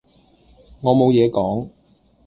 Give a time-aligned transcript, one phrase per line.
[0.81, 1.69] 我冇野講